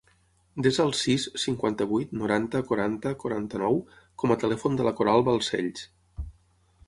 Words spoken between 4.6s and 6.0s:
de la Coral Balsells.